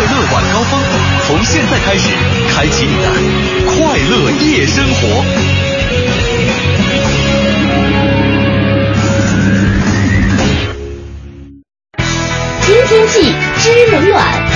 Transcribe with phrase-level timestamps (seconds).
[0.00, 0.80] 快乐晚高峰，
[1.26, 2.08] 从现在开始，
[2.54, 3.06] 开启你的
[3.66, 5.22] 快乐夜生活。
[12.62, 14.49] 听天气知冷暖。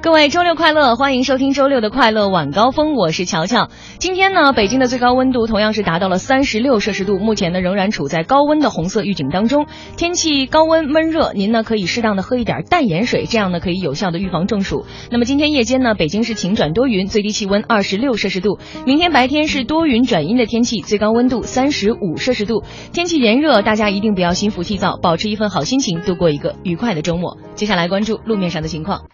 [0.00, 3.68] 各位周六快乐，欢迎收听周六的快乐晚高峰，我是乔乔。
[3.98, 9.66] 今天呢，北京的最高温度同样是达到了三十六摄氏度，目前呢仍然处在高温的红色预警当中。
[9.96, 14.86] 天气高温闷热，您呢可以适当的喝一点淡盐水，这样呢可以有效的预防中暑。
[15.10, 18.60] 那么今天夜间呢，北京是晴转多云，最低气温二十六摄氏度。
[18.86, 22.62] 明天白天是多云转阴的天气，最高温度三十五摄氏度。
[22.92, 27.36] 天气炎热，大家一定不要心浮气躁，保持一份好心情，度过一个愉快的周末。
[27.56, 29.08] 接下来关注路面上的情况。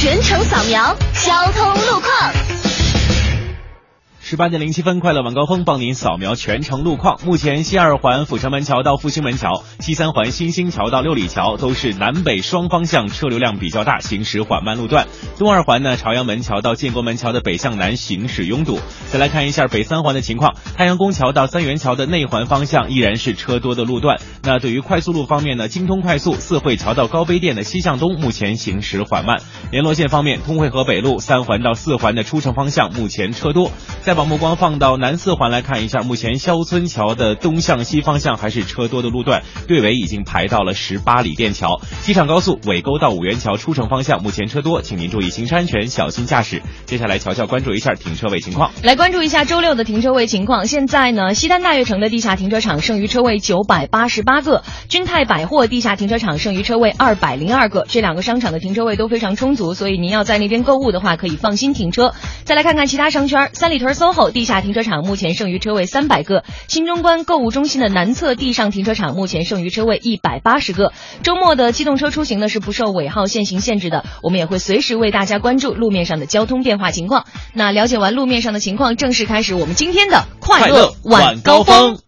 [0.00, 2.67] 全程扫描交通路况。
[4.28, 7.18] 十八点零七分，快乐晚高峰帮您扫描全程路况。
[7.24, 15.08] 目前西二环阜成门桥到复兴门桥、西三环新兴桥到六里桥都是南北双方向车流量比较大，行驶缓慢路段。
[15.38, 18.78] 东二环呢，朝阳门桥到建国门桥的北向南行驶拥堵。
[19.10, 24.20] 再来看一下北三环的情况，太阳宫桥到三元桥的内环方向依然是车多的路段。
[24.42, 29.40] 那对于快速路方面呢，京通快速四惠桥到高碑店的西向东目前行驶缓慢。
[29.70, 33.72] 联络线方面，通惠河北路三环到四环的出城方向目前车多。
[34.02, 41.80] 再把目光放到南四环来看一下，目前肖村桥的东向西方向还是车多的路段，队尾已经排到了十八里店桥。
[42.02, 46.62] 机场高速尾沟到五元桥出城方向目前车多，请您注意行车安全，小心驾驶。
[46.84, 48.72] 接下来，乔乔关注一下停车位情况。
[48.82, 50.66] 来关注一下周六的停车位情况。
[50.66, 57.86] 现在呢，西单大悦城的地下停车场剩余车位九百八十八个，君泰百货地下停车场剩余车位二百零二个。
[57.88, 62.12] 这两个商场的停车位都非常充足，所以您要在那边购物的话，可以放心停车。
[62.42, 70.92] 再来看看其他商圈，三里屯搜地下停车场目前剩余车位三百个，新中关购物中心的南侧地上停车场目前剩余车位一百八十个。
[71.22, 77.26] 周末的机动车出行呢是不受尾号限行限制的，我们也会随时为大家关注路面上的交通变化情况。
[77.52, 82.07] 那了解完路面上的情况，正式开始我们今天的快乐晚高峰。。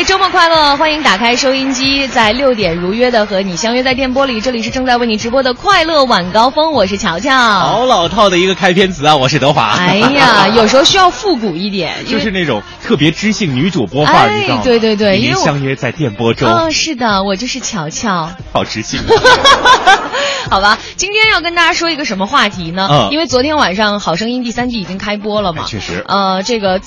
[0.00, 0.78] 位周末快乐！
[0.78, 4.40] 欢迎打开收音机，在六点如约的和你相约在电波里。
[4.40, 7.30] 这里是正在为你直播的快乐晚高峰，我是乔乔。
[7.38, 9.74] 好老套的一个开篇词啊，我是德华。
[9.76, 14.62] 哎呀，有时候需要复古一点，就是那种特别知性女主播范儿，哎你知道吗？
[14.64, 18.30] 对对对因为相约在电波中，哦，是的，我就是乔乔。
[18.54, 18.98] 好知性。
[20.48, 22.88] 好吧，今天要跟大家说一个什么话题呢？
[22.90, 26.80] 嗯因为昨天晚上《好声音》第三季已经开播了嘛，哎确实呃，这个。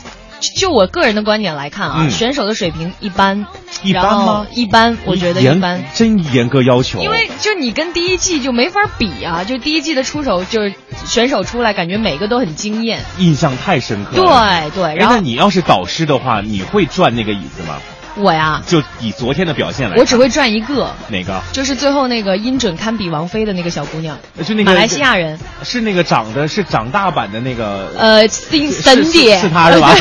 [0.56, 3.46] 就我个人的观点来看啊，嗯选手的水平一般，
[3.84, 5.84] 一般吗一般，我觉得一般。
[5.94, 7.02] 真严格要求。
[7.02, 10.74] 因为就你跟第一季就没法比啊，就第一季的出手就是
[11.06, 13.00] 选手出来，感觉每个都很惊艳。
[13.18, 14.70] 印象太深刻了。
[14.72, 17.78] 对对，哎然后那你要是导师的话，你会转那个椅子吗？
[18.16, 21.42] 我呀，就以昨天的表现来，我只会转一个，哪个？
[21.52, 29.94] 就是最后那个音准堪比王菲的那个小姑娘，就那个马来西亚人，是那个长得是长大版的那个呃，森森迪是是他是吧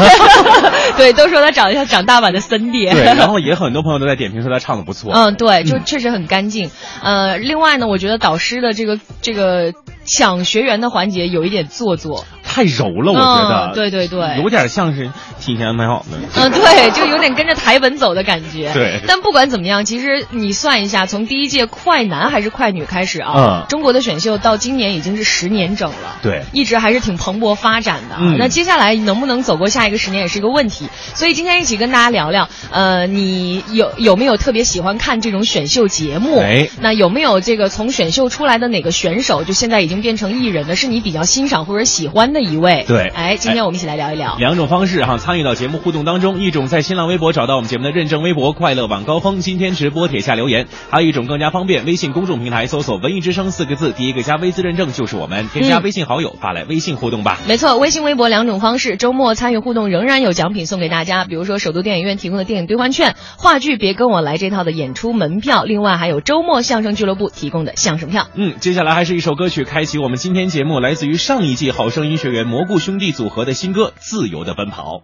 [0.97, 2.87] 对，都说他长得像长大版的森迪。
[2.91, 5.13] 对，然后也很多朋友都在点评说他唱的不错。
[5.15, 6.71] 嗯，对，就确实很干净。
[7.03, 9.73] 呃，另外呢，我觉得导师的这个这个
[10.05, 12.25] 抢学员的环节有一点做作。
[12.53, 13.71] 太柔了，我觉得。
[13.71, 16.19] 嗯对对对有点像是提前安排好的。
[16.37, 18.71] 嗯，对，就有点跟着台本走的感觉。
[18.75, 26.19] 对但不管怎么样，其实你算一下，从第一届快男还是快女开始啊，嗯中国的选秀到今年已经是十年整了。
[26.23, 28.17] 对一直还是挺蓬勃发展的。
[28.19, 30.89] 嗯那接下来能不能走过下一个十年也是一个问题。
[31.15, 36.39] 所以今天一起跟大家聊聊，呃，你有有没有特别喜欢看这种选秀节目？
[36.41, 42.85] 哎那有没有这个从选秀出来的哪个选手，就现在已经变成艺人的，是你比较欣赏或者喜欢的一位？
[42.87, 44.37] 对哎，今天我们一起来聊一聊。
[44.39, 57.39] 两种方式哈，参与到节目互动当中，一种在新浪微博找到我们节目的认证微博“快乐晚高峰”，今天直播帖下留言；还有一种更加方便，微信公众平台搜索“文艺之声”四个字，第一个加微字认证就是我们，添加嗯微信好友发来微信互动吧。
[57.47, 68.29] 没错，微信、微博两种方式，周末参与互动仍然有奖品送给大家，比如说首都电影院提供的电影兑换券、话剧《别跟我来》这套的演出门票，另外还有周末相声俱乐部提供的相声票。
[68.35, 74.99] 嗯，接下来还是一首歌曲，开启我们今天节目，来自于上一季好声音学员蘑菇兄弟组合的新歌《自由的奔跑》。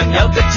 [0.00, 0.49] 想要的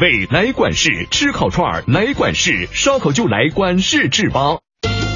[0.00, 4.56] 味来管事，吃烤串儿来管事，烧烤就来管事制吧。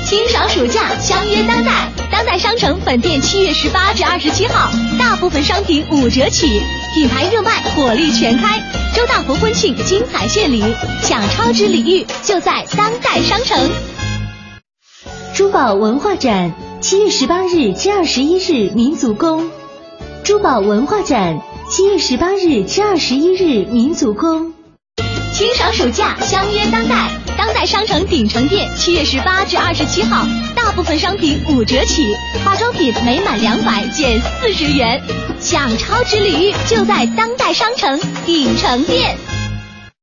[0.05, 1.89] 清爽暑假，相约当代。
[2.13, 6.61] 当代商城本店七月十八至二十七号，大部分商品五折起，
[6.93, 8.61] 品牌热卖，火力全开。
[8.95, 10.63] 周大福婚庆精彩献礼，
[11.01, 13.71] 享超值礼遇就在当代商城。
[15.35, 19.51] 珠宝文化展，七月十八日至二十一日，民族宫。
[20.25, 24.53] 珠宝文化展，七月十八日至二十一日，民族宫。
[25.35, 27.11] 清爽暑假，相约当代。
[27.37, 30.25] 当代商城鼎城店七月十八至二十七号，
[30.55, 32.15] 大部分商品五折起，
[32.45, 35.03] 化妆品每满两百减四十元，
[35.41, 39.17] 享超值礼遇就在当代商城鼎城店。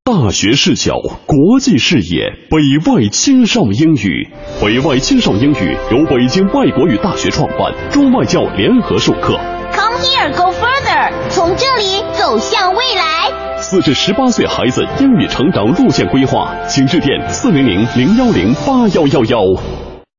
[0.04, 0.96] 大学视角，
[1.26, 4.30] 国际视野，北外青少英语。
[4.62, 9.40] 北外青少英语由北京外国语大学创办，中外教联合授课。
[9.72, 13.21] Come here, go further，从这里走向未来。
[13.72, 19.40] 四至十八岁孩子英语成长路线规划，请致电四零零零幺零八幺幺幺。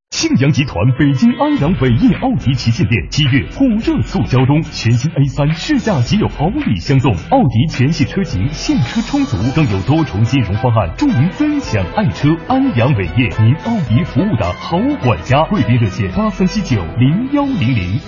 [0.09, 12.35] 庆阳集团北京安阳伟业奥迪旗舰店七月火热促销中，全新 A 三试驾即有好礼相送，奥迪全系车型现车充足，更有多重金融方案助您分享爱车。
[12.49, 18.00] 安阳伟业，您奥迪服务的好管家，贵宾热线八三七九零幺零零。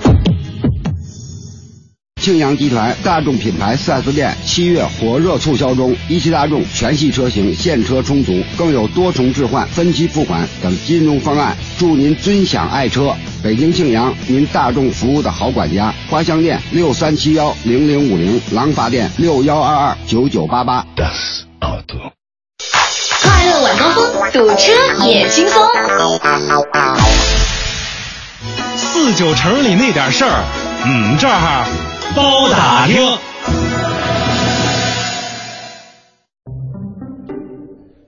[2.24, 13.14] 庆阳集团大众品牌 4S 店七月火热促销中，一汽大众全系车型现车充足，更有多重置换、分期付款等金融方案，祝您尊享爱车。
[13.42, 15.94] 北京庆阳，您大众服务的好管家。
[16.08, 20.86] 花乡店六三七幺零零五零，廊坊店六幺二二九九八八。
[23.20, 24.72] 快乐晚高峰，堵车
[25.06, 25.62] 也轻松。
[28.76, 30.42] 四九城里那点事儿，
[30.86, 33.33] 嗯，这儿包打听。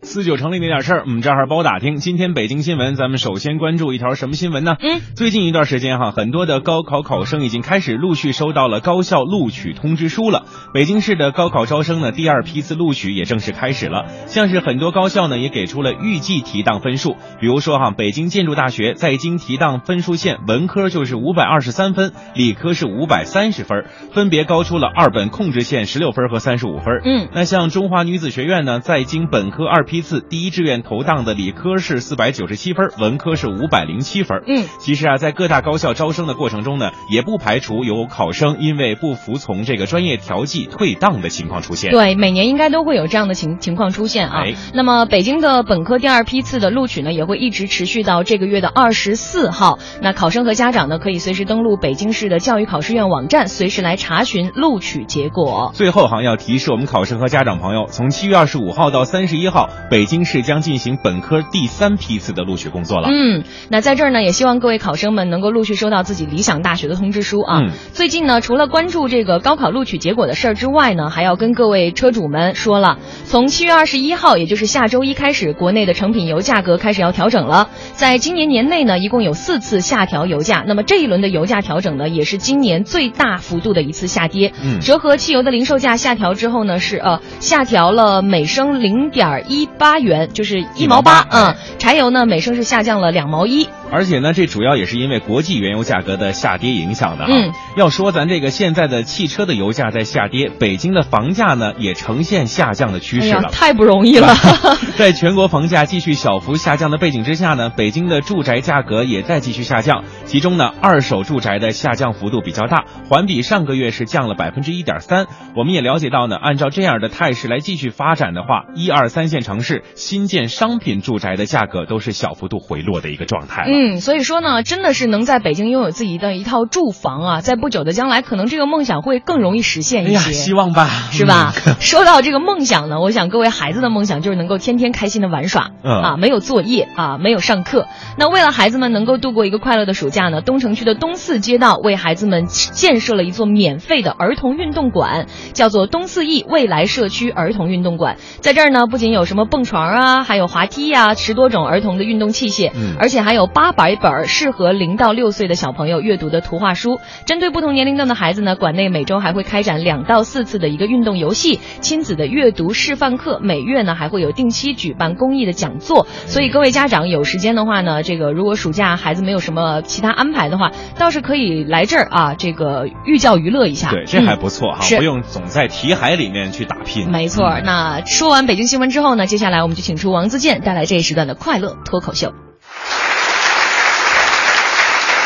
[0.06, 1.96] 四九城里那点事儿，我们，这儿包打听。
[1.96, 4.76] 今天北京新闻，咱们首先关注一条什么新闻呢？
[4.78, 10.44] 嗯，最近一段时间哈，很多的高考考生已经开始陆续收到了高校录取通知书了。
[10.72, 14.06] 北京市的高考招生呢，第二批次录取也正式开始了。
[14.26, 27.00] 像是很多高校呢，也给出了预计提档分数，比如说哈，北京建筑大学在京提档分数线，文科就是五百二十三分，理科是五百三十分，分别高出了二本控制线十六分和三十五分。
[27.04, 34.42] 嗯，那像中华女子学院呢，在京本科二批次第一志愿投档的理科是四百九十七分，文科是五百零七分。
[34.46, 41.90] 嗯，其实啊，在各大高校招生的过程中呢，也不排除有考生因为不服从这个专业调剂退档的情况出现。
[41.90, 44.42] 对，每年应该都会有这样的情情况出现啊。
[44.44, 49.78] 哎那么北京的本科第二批次的录取呢，也会一直持续到这个月的二十四号。
[50.02, 55.70] 那考生和家长呢，可以随时登录北京市的教育考试院网站，随时来查询录取结果。
[55.74, 63.08] 最后哈，要提示我们考生和家长朋友，从七月二十五号到三十一号，北京市将进行本科第三批次的录取工作了。
[63.08, 67.60] 嗯，那在这儿呢，也希望各位考生们能够陆续收到自己理想大学的通知书啊。
[67.60, 77.70] 嗯最近呢，除了关注这个高考录取结果的事儿之外呢，还要跟各位车主们说了，从七月二十一号，也就是下周一开始，国内的成品油价格开始要调整了。
[77.94, 84.52] 在今年年内呢，一共有四次下调油价，那么这一轮的油价调整呢，也是今年最大幅度的一次下跌。
[84.62, 91.22] 嗯折合汽油的零售价下调之后呢，是呃下调了每升零点一八元，就是一毛八。
[91.22, 93.68] 1毛8嗯，柴油呢每升是下降了两毛一。
[93.90, 97.32] 而且呢，这主要也是因为国际原油价格的下跌影响的哈。
[97.32, 103.50] 嗯要说咱这个现在的汽车的油价在下跌，北京的房价呢也呈现下降的趋势了，。
[103.52, 104.34] 太不容易了。
[104.96, 110.04] 在全国房价继续小幅下降的背景之下呢，北京的住宅价格也在继续下降。
[110.24, 115.26] 其中呢，二手住宅的下降幅度比较大，环比上个月是降了百分之一点三。
[115.54, 123.64] 我们也了解到呢，按照这样的态势来继续发展的话，一二三线城市新建商品住宅的价格都是小幅度回落的一个状态。
[123.66, 130.32] 嗯，所以说呢，真的是能在北京拥有自己的一套住房啊，在不久的将来，可能这个梦想会更容易实现哎呀，一些。
[130.32, 131.74] 希望吧，是吧嗯？
[131.80, 137.86] 说到这个梦想呢，我想各位孩子的梦想就是能够天天开心的玩耍，嗯啊，没有作业啊，没有上课。
[138.18, 148.16] 那为了孩子们能够度过一个快乐的暑假呢，东城区的东四街道为孩子们建设了一座免费的儿童运动馆，叫做东四翼未来社区儿童运动馆。
[148.40, 157.00] 在这儿呢，不仅有什么蹦床啊，还有滑梯呀、十多种儿童的运动器械，嗯而且还有八百本适合零到六岁的小朋友阅读的图画书。
[157.24, 166.06] 针对不同年龄段的孩子呢，馆内每周还会开展两到四次的一个运动游戏、亲子的阅读示范课，每月呢还会有定期举办公益的讲座。
[166.26, 173.90] 所以各位家长有时间的话呢，这个如果暑假孩子没有什么其他安排的话，倒是可以来这儿啊，这个寓教于乐一下。
[173.90, 177.10] 对，这还嗯不错哈，是不用总在题海里面去打拼。
[177.10, 182.34] 没错儿，那说完北京新闻之后呢，接下来下来我们就请出王自健带来这一时段的快乐脱口秀。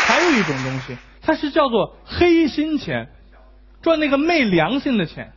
[0.05, 3.09] 还有一种东西，它是叫做黑心钱，
[3.81, 5.31] 赚那个昧良心的钱。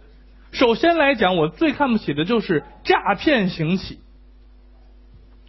[0.52, 4.00] 首先来讲，我最看不起的就是诈骗行乞。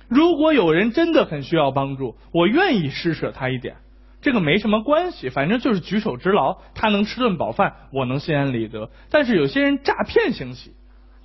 [0.07, 3.75] 如果有人真的很需要帮助，我愿意施舍他一点，
[4.21, 8.91] 这个没什么关系，反正就是举手之劳，他能吃顿饱饭，我能心安理得。
[9.09, 10.73] 但是有些人诈骗行乞，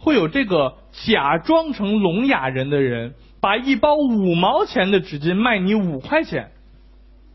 [0.00, 0.74] 会有这个
[1.06, 6.50] 假装成聋哑人的人，把一包五毛钱的纸巾卖你五块钱。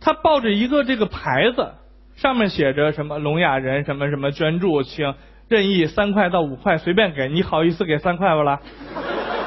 [0.02, 1.74] 他抱着一个这个牌子，
[2.16, 5.14] 上面写着什么聋哑人什么什么捐助，请
[5.48, 8.60] 任意三块到五块随便给，你好意思给三块不啦？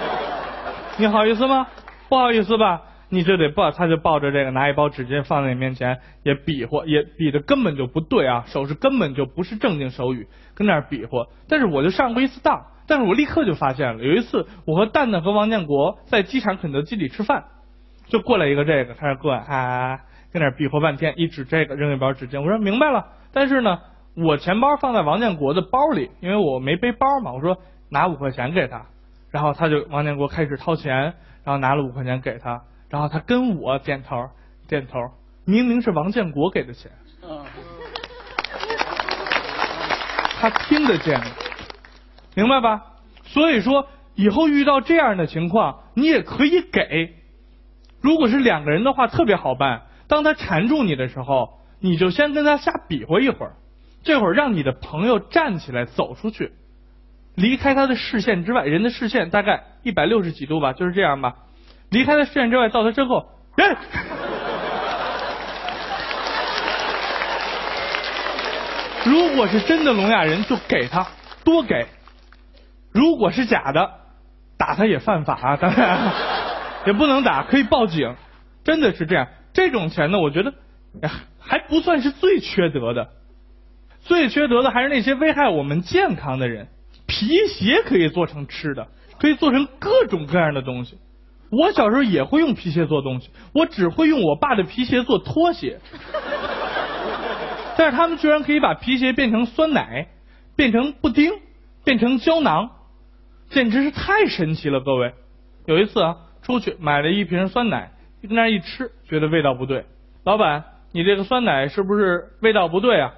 [0.96, 1.66] 你好意思吗？
[2.08, 2.82] 不好意思吧？
[3.10, 11.26] 你这得抱，他就抱着这个拿一包纸巾放在你面前，也比划，也比的根本就不对啊，手势根本就不是正经手语，跟那儿比划。
[11.48, 17.44] 但是我就上过一次当，但是我立刻就发现了，有一次我和蛋蛋和王建国在机场肯德基里吃饭，
[18.06, 20.00] 就过来一个这个，他说过来啊，
[20.32, 23.78] 跟那比划半天，一指这个扔一包纸巾，我说明白了，但是呢，
[24.16, 27.58] 我钱包放在王建国的包里，因为我没背包嘛，我说
[27.90, 28.86] 拿五块钱给他，
[29.30, 30.96] 然后他就王建国开始掏钱，
[31.44, 34.16] 然后拿了五块钱给他，然后他跟我点头
[34.66, 34.98] 点头，
[35.44, 36.90] 明明是王建国给的钱，
[40.40, 41.20] 他听得见，
[42.38, 42.82] 明白吧？
[43.24, 47.16] 所以说以后遇到这样的情况，你也可以给。
[48.00, 49.82] 如果是两个人的话，特别好办。
[50.06, 53.54] 当他缠住你的时候，你就先跟他瞎比划一会儿，
[54.04, 56.52] 这会儿让你的朋友站起来走出去，
[57.34, 61.34] 离开他的视线之外，人的视线大概一百六十几度吧，就是这样吧。
[61.90, 63.26] 离开他视线之外，到他身后，
[63.56, 63.76] 人。
[69.04, 71.04] 如果是真的聋哑人，就给他
[71.42, 71.84] 多给；
[72.98, 73.92] 如果是假的，
[74.56, 76.12] 打他也犯法啊，当然
[76.84, 78.16] 也不能打，可以报警。
[78.64, 80.52] 真的是这样，这种钱呢，我觉得
[81.38, 83.10] 还不算是最缺德的，
[84.00, 86.66] 最缺德的还是那些危害我们健康的人。
[87.06, 88.88] 皮鞋可以做成吃的，
[89.20, 90.98] 可以做成各种各样的东西。
[91.52, 95.78] 我小时候也会用皮鞋做东西，我只会用我爸的皮鞋做拖鞋。
[97.76, 100.08] 但是他们居然可以把皮鞋变成酸奶，
[100.56, 101.32] 变成布丁，
[101.84, 102.70] 变成胶囊，
[103.50, 104.80] 简直是太神奇了！
[104.80, 105.14] 各位，
[105.66, 109.86] 有一次啊，出去买了一瓶酸奶，跟那一吃，觉得味道不对。
[110.24, 113.14] 老板，你这个酸奶是不是味道不对啊？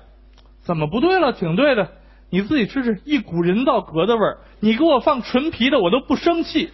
[0.61, 1.33] 怎么不对了？
[1.33, 1.89] 挺对的。
[2.33, 4.39] 你自己吃吃，一股人造革的味儿。
[4.61, 6.71] 你给我放纯皮的，我都不生气。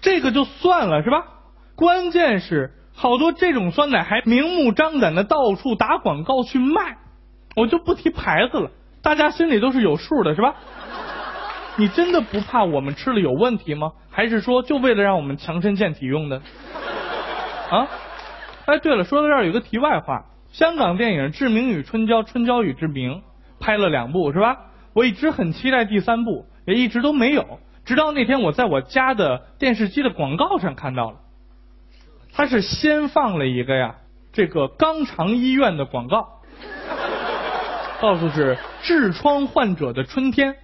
[0.00, 1.24] 这个就算了是吧？
[1.74, 6.98] 关键是好多这种酸奶还明目张胆的到处打广告去卖，
[7.54, 10.56] 我就不提牌子了，大家心里都是有数的，是吧？
[11.78, 13.92] 你真的不怕我们吃了有问题吗？
[14.10, 16.42] 还是说就为了让我们强身健体用的？
[17.70, 17.86] 啊？
[18.66, 23.12] 哎，对了，说到这儿有个题外话，香港电影《志明与春娇》《春娇与志明》
[23.60, 24.56] 拍了两部是吧？
[24.92, 31.18] 我一直很期待第三部，也一直都没有，直到那天我在我家的电视机的广告上看到了，
[32.38, 33.96] 他是先放了一个呀，
[34.32, 36.28] 这个肛肠医院的广告，
[38.00, 40.54] 告诉是痔疮患者的春天，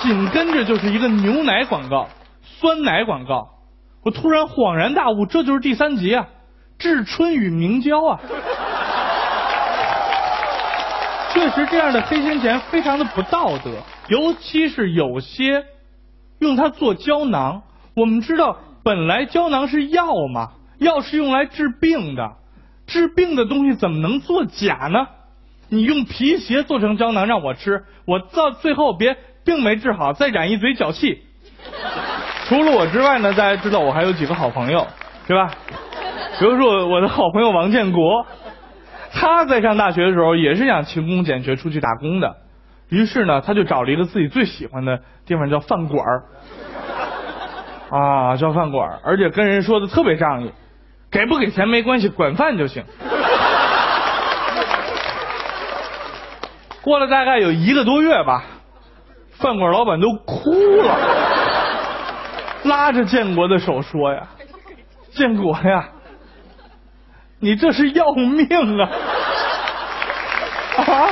[0.00, 2.06] 紧跟着就是一个牛奶广告，
[2.42, 3.48] 酸奶广告，
[4.04, 6.28] 我突然恍然大悟，这就是第三集啊。
[6.78, 8.20] 致春与明胶啊，
[11.32, 13.72] 确实这样的黑心钱非常的不道德，
[14.06, 15.64] 尤其是有些
[16.38, 17.62] 用它做胶囊。
[17.96, 22.32] 我们知道，本来胶囊是药嘛，药是用来治病的，
[22.86, 25.06] 治病的东西怎么能做假呢？
[25.68, 31.22] 你用皮鞋做成胶囊让我吃，我到最后别病没治好，再染一嘴脚气。
[32.46, 34.86] 除了我之外呢，大家知道我还有几个好朋友，
[35.26, 35.52] 是吧？
[36.38, 38.26] 比如说我的好朋友王建国，
[39.12, 42.34] 他在上大学的时候也是想勤工俭学出去打工的，
[42.88, 46.24] 于是呢，他就找了一个自己最喜欢的地方叫饭馆儿，
[47.90, 50.52] 啊，叫饭馆，而且跟人说的特别仗义，
[51.10, 52.84] 给不给钱没关系，管饭就行。
[56.82, 58.44] 过了大概有一个多月吧，
[59.38, 60.50] 饭馆老板都哭
[60.82, 60.96] 了，
[62.64, 64.28] 拉着建国的手说呀
[65.12, 65.88] ：“建国呀。”
[67.42, 68.90] 你这是要命啊！
[70.76, 71.08] 啊！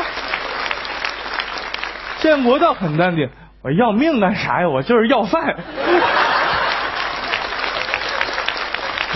[2.21, 3.31] 建国倒很淡定，
[3.63, 4.69] 我要命干啥呀？
[4.69, 5.57] 我就是要饭。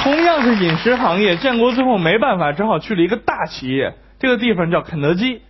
[0.02, 5.40] 同样是饮食行业，建国最后没办法，只好去了一个大企业，这个地方叫肯德基。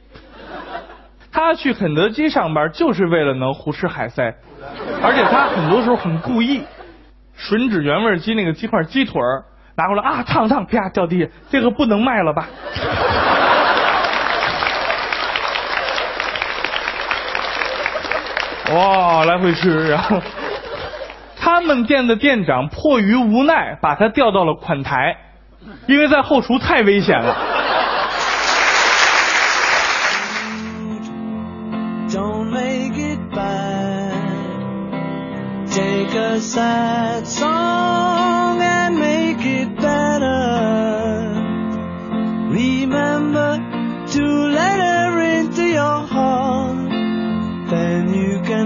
[1.32, 4.34] 他去肯德基上班就是为了能胡吃海塞，
[5.02, 6.62] 而且他很多时候很故意，
[7.38, 9.44] 吮指原味鸡那个鸡块鸡腿儿。
[9.74, 12.46] 拿过来啊，烫烫，啪掉地下，这个不能卖了吧？
[18.74, 20.20] 哇，来回吃，然后
[21.54, 25.18] 他们店的店长迫于无奈，把他调到了款台，
[25.86, 27.36] 因为在后厨太危险了。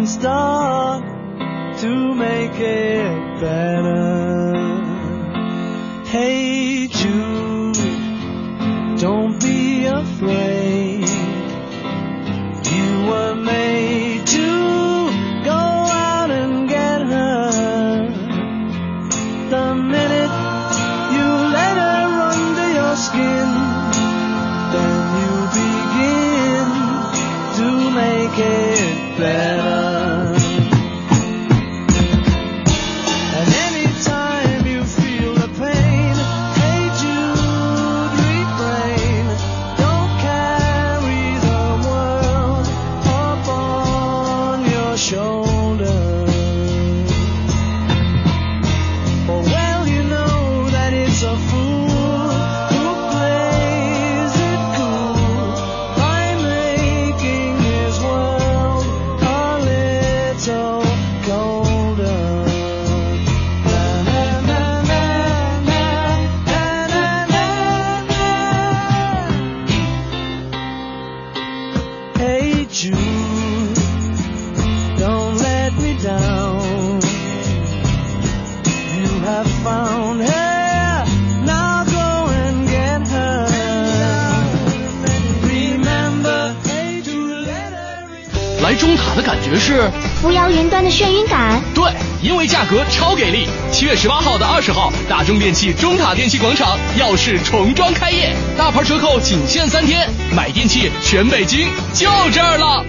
[0.06, 0.85] start
[1.86, 4.15] to make it better.
[88.76, 91.60] 中塔的感觉是扶摇云端的眩晕感。
[91.74, 91.84] 对，
[92.22, 93.48] 因为价格超给力。
[93.72, 102.84] 七月十八号到二十号，大中电器中塔电器广场耀世重装开业，大牌折扣仅限三天，买电器全北京就这儿了。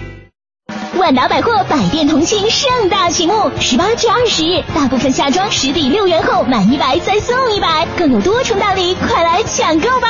[0.95, 10.07] 万达百货百店同庆盛大启幕，十八至二十日，大部分夏装实抵六元后满一百再送一百，更有多重大礼，快来抢购吧！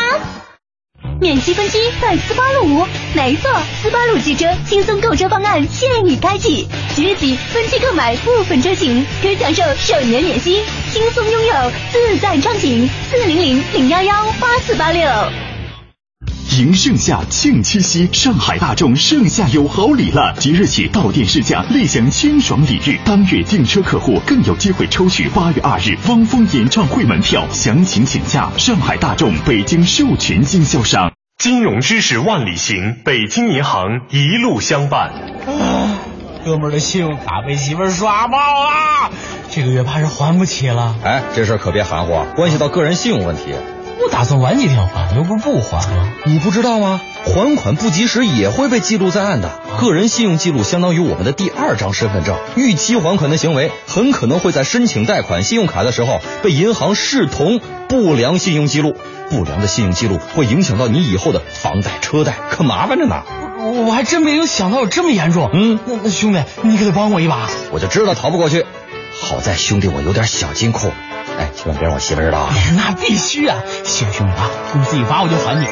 [1.20, 3.50] 免息分期在斯巴鲁无，没错，
[3.82, 12.88] 斯巴鲁汽车轻松购车方案现已开启，即日起分期购买部分车型，可享受首年免息，轻松拥有自在畅行。
[13.10, 15.02] 四零零零幺幺八四八六。
[16.60, 20.36] 迎盛夏，庆七夕，上海大众盛夏有好礼了！
[20.40, 23.00] 即日起到店试驾，立享清爽礼遇。
[23.06, 27.48] 当月订车客户更有机会抽取八月二日汪峰演唱会门票。
[27.52, 31.12] 详情请假上海大众北京授权经销商。
[31.38, 35.12] 金融知识万里行，北京银行一路相伴。
[35.46, 36.00] 啊，
[36.44, 39.12] 哥们儿的信用卡被媳妇儿刷爆了，
[39.52, 40.96] 这个月怕是还不起了。
[41.04, 43.54] 哎，这事儿可别含糊，关系到个人信用问题。
[44.04, 46.10] 我打算晚几天还，又不是不还了。
[46.26, 47.00] 你不知道吗？
[47.24, 49.62] 还款不及时也会被记录在案的。
[49.80, 58.96] 个人信用记录相当于我们的第二张身份证，逾期还款的行为很可能会在申请贷款信用卡的时候被银行视同不良信用记录。
[59.30, 63.24] 不良的信用记录会影响到你以后的房贷、车贷，可麻烦着呢。
[63.60, 65.50] 我我还真没有想到有这么严重。
[65.54, 67.50] 嗯，那那兄弟，你可得帮我一把。
[67.72, 68.66] 我就知道逃不过去。
[69.20, 70.92] 好在兄弟我有点小金库。
[71.40, 72.54] 哎，千万别让我媳妇知道啊！
[72.76, 73.58] 那必须啊！
[73.84, 75.66] 行兄弟啊，你自己发我就还你。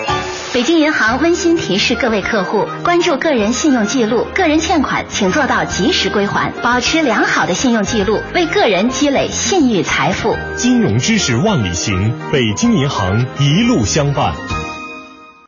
[0.55, 10.33] 北京银行温馨提示各位客户：关注个人信用记录，个人欠款请做到及时归还，保持良好的信用记录，为个人积累信誉财富。
[10.55, 14.33] 金融知识万里行，北京银行一路相伴。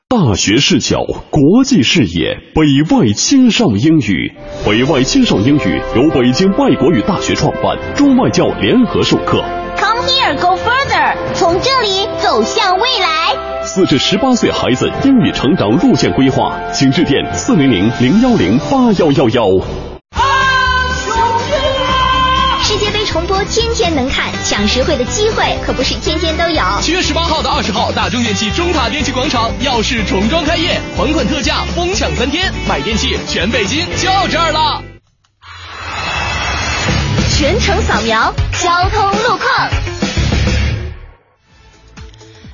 [0.10, 0.98] 大学视角，
[1.30, 4.36] 国际视野，北外青少英语。
[4.66, 9.42] 北外青少英语由北京外国语大学创办，中外教联合授课。
[9.78, 13.47] Come here, go further，从这里走向未来。
[13.78, 19.46] 四至十八岁孩子英语成长路线规划，请致电四零零零幺零八幺幺幺。
[22.64, 26.60] 世界杯重播天天能看，抢实惠的机会可不是天天都有。
[26.82, 34.82] 七月十八号到二十号，大中电器中塔电器广场耀世重装开业，还款特价疯抢三天，买电器全北京就这儿了。
[37.30, 40.07] 全程扫描交通路况。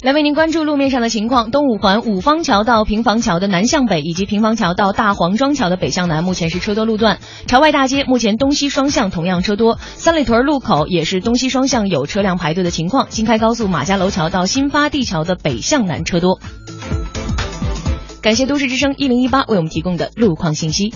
[0.03, 1.49] 来为您关注路面上的情况。
[1.49, 7.19] 东五环五方桥到平房桥的南向北，以及平房桥到大黄庄桥的北向南，目前是车多路段。
[7.47, 9.79] 朝外大街目前东西双向同样车多。
[9.95, 13.07] 三里屯路口也是东西双向有车辆排队的情况。
[13.11, 16.41] 新开高速马家楼桥到新发地桥的北向南车多。
[18.21, 20.93] 感谢都市之声一零一八为我们提供的路况信息。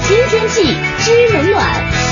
[0.00, 0.64] 新天气
[0.98, 2.03] 知冷暖。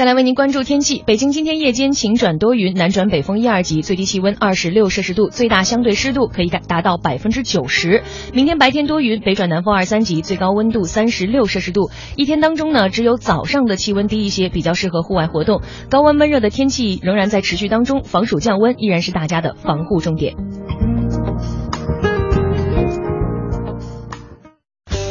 [0.00, 8.02] 再来为您关注天气，北京今天夜间晴转多云，南转北风一二级，最低气温二十六摄氏度，最大相对湿度可以达达到百分之九十。
[8.32, 11.90] 明天白天多云，北转南风二三级，最高温度三十六摄氏度。
[12.16, 15.60] 一天当中呢，只有早上的气温低一些，比较适合户外活动。
[15.90, 20.34] 高温闷热的天气仍然在持续当中，防暑降温依然是大家的防护重点。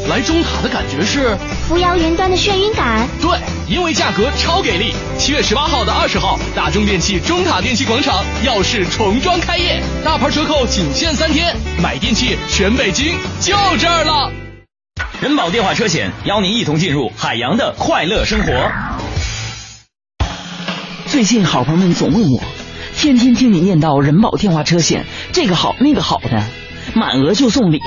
[0.09, 3.07] 来中塔的感觉是扶摇云端的眩晕感。
[3.21, 3.29] 对，
[3.67, 4.91] 因为价格超给力。
[5.19, 14.31] 七月十八号到二十号，大中电器中塔电器广场耀世重装开业，大牌折扣仅限三天，买电器全北京就这儿了。
[15.21, 18.51] 人保电话车险邀您一同进入海洋的快乐生活。
[21.05, 22.41] 最近好朋友们总问我，
[22.95, 26.43] 天天听你念叨人保电话车险这个好那个好的，
[26.95, 27.79] 满额就送礼。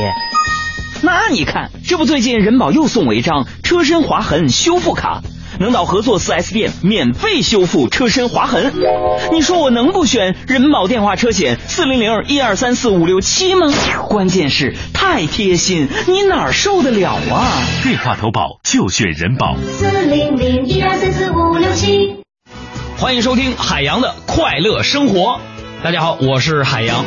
[1.04, 5.22] 那你看，这不最近人保又送我一张车身划痕修复卡，
[5.58, 8.72] 能到合作 4S 店免费修复车身划痕。
[9.32, 13.66] 你说我能不选人保电话车险四零零一二三四五六七吗？
[14.08, 17.50] 关键是太贴心，你哪受得了啊？
[17.82, 19.56] 电话投保就选人保。
[19.56, 22.22] 四零零一二三四五六七。
[22.96, 25.40] 欢迎收听海洋的快乐生活。
[25.82, 27.04] 大家好，我是海洋。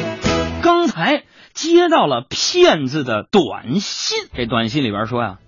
[0.61, 1.23] 刚才。
[1.55, 5.39] 接到了骗子的短信，这短信里边说呀，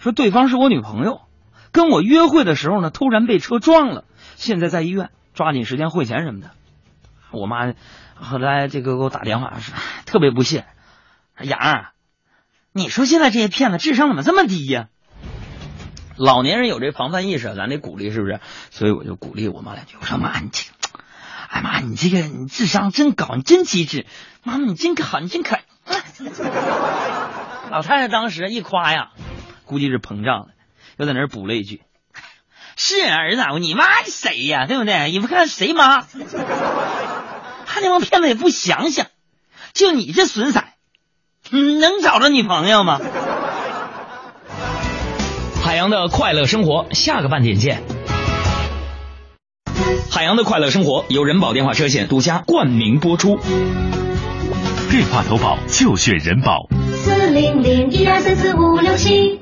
[0.00, 1.22] 说对方是我女朋友，
[1.70, 6.50] 跟我约会的时候呢，突然被车撞了，现在在医院，抓紧时间汇钱什么的。
[7.30, 7.72] 我妈
[8.16, 10.66] 后来这个给我打电话说，特别不屑，
[11.40, 11.90] 杨儿，
[12.72, 14.88] 你说现在这些骗子智商怎么这么低呀？
[16.16, 18.40] 老年人有这防范意识，咱得鼓励，是不是？
[18.70, 20.64] 所以我就鼓励我妈两句，我说妈，你这。
[21.52, 24.06] 哎妈，你这个你智商真高，你真机智，
[24.42, 25.62] 妈妈你真好，你真可爱。
[27.70, 29.10] 老太太当时一夸呀，
[29.66, 30.46] 估计是膨胀了，
[30.96, 31.82] 又在那儿补了一句
[32.76, 34.64] ：“是儿子，你妈谁呀？
[34.66, 35.10] 对不对？
[35.10, 36.00] 你不看谁妈？
[37.66, 39.08] 他那帮骗子也不想想，
[39.74, 40.64] 就你这损色，
[41.50, 42.98] 能找着女朋友吗？”
[45.62, 47.82] 海洋的快乐生活，下个半点见。
[50.10, 53.38] 海洋的快乐生活由人保电话车险独家冠名播出。
[54.90, 56.68] 电话投保就选人保。
[56.94, 59.40] 四零零一二三四五六七。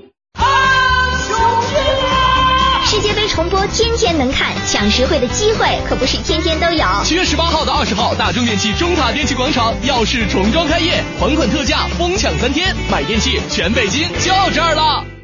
[2.85, 6.85] 世界杯重播天天能看，抢实惠的机会可不是天天都有。
[7.05, 15.20] 七月十八号到二十号，大中电器中塔电器广场耀世重装开业，款款特价疯抢三天，买电器全北京就这儿了。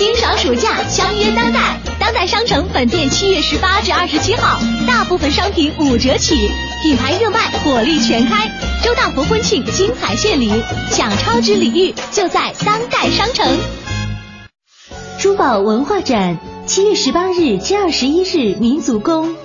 [0.00, 1.78] 清爽暑假，相约当代。
[1.98, 6.48] 当代商城本店七月十八至二十七号，大部分商品五折起，
[6.82, 8.50] 品牌热卖，火力全开。
[8.82, 10.50] 周大福婚庆精彩献礼，
[10.90, 13.46] 享超值礼遇就在当代商城。
[15.18, 19.36] 珠宝文化展，七月十八日至二十一日，民族宫。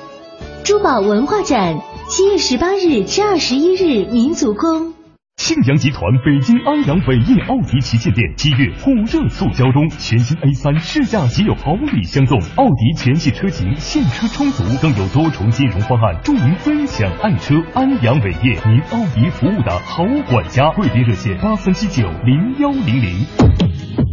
[0.64, 4.95] 珠宝文化展，七月十八日至二十一日，民族宫。
[5.38, 17.62] 庆阳集团北京安阳伟业奥迪旗舰店七月火热促销中，全新 A 三试驾即有好礼相送，奥迪全系车型现车充足，更有多重金融方案助您分享爱车。
[17.76, 24.05] 安阳伟业，您奥迪服务的好管家，贵宾热线八三七九零幺零零。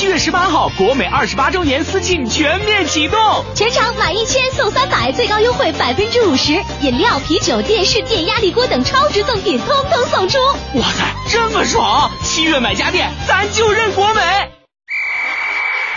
[0.00, 10.38] 七月十八号，国美二十八周年私庆全面启动，全场满一千送三百，最高优惠百分之五十，饮料、啤酒、电视、电压力锅等超值赠品通通送出。
[10.78, 12.10] 哇塞，这么爽！
[12.22, 14.22] 七月买家电，咱就认国美。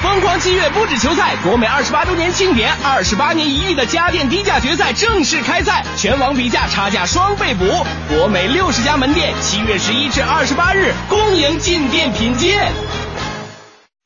[0.01, 7.65] 疯狂七月不止球赛，国美二十八周年庆典，二十八年一遇的家电低价决赛正式开赛，全网比价，差价双倍补。
[8.13, 12.69] 国美六十家门店，七月十一至二十八日，恭迎进店品鉴。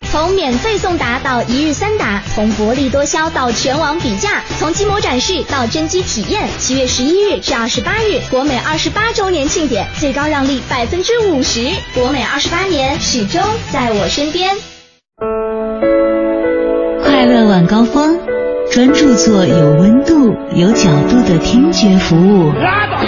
[0.09, 6.47] 从免费送达到一日三达，从薄利多销到全网比价，从机模展示到真机体验。
[6.57, 11.69] 七月十一日至二十八日，国美二十八周年庆典，最高让利百分之五十。
[11.93, 13.41] 国美二十八年始终
[13.71, 14.55] 在我身边。
[17.03, 18.17] 快乐晚高峰，
[18.71, 22.51] 专注做有温度、有角度的听觉服务。
[22.53, 23.03] 拉倒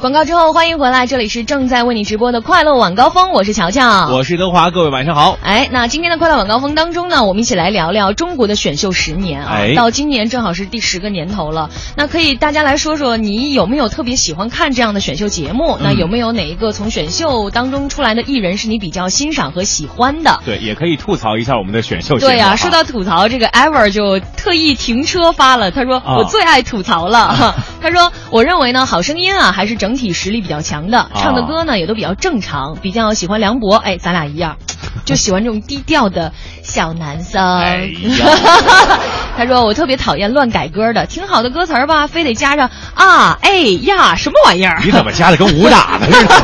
[0.00, 5.38] 广告之后，欢迎回来，这里是正在为你直播的快乐晚高峰，我是乔乔，我是德华，各位晚上好。
[5.42, 11.68] 哎，那今天的快乐晚高峰当中呢，我们一起来聊聊中国的选秀十年啊，哎、到今年正好是第十个年头了。
[11.96, 15.72] 那可以大家来说说，你有没有特别喜欢看这样的选秀节目？
[15.72, 20.40] 嗯、那有没有哪一个从选秀当中出来的艺人是你比较欣赏和喜欢的？
[20.46, 22.30] 对，也可以吐槽一下我们的选秀节目。
[22.32, 27.54] 对呀、啊，说到吐槽，这个 Ever 就特意停车发了，他说、啊、我最爱吐槽了。
[27.82, 30.90] 他说我认为呢，好声音啊还是整体实力比较强。
[30.90, 34.56] 的唱的歌呢也都比较正常，比较喜欢梁博，哎，咱俩一样，
[35.04, 37.58] 就喜欢这种低调的小男生。
[37.58, 37.90] 哎、
[39.36, 44.80] 他说我特别讨厌乱改歌的，挺好的歌词儿吧，非得加上啊哎呀什么玩意儿？
[44.84, 46.34] 你怎么加的跟武打的似的？